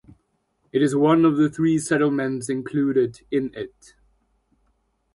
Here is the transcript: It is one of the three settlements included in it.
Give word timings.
It 0.73 0.81
is 0.81 0.95
one 0.95 1.25
of 1.25 1.37
the 1.37 1.47
three 1.47 1.77
settlements 1.77 2.49
included 2.49 3.21
in 3.29 3.51
it. 3.53 3.93